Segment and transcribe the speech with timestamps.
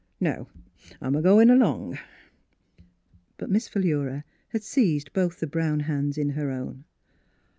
[0.19, 0.47] Now
[0.99, 1.99] I'm a goin' along."
[3.37, 6.85] But Miss Philura had seized both the brown hands in her own.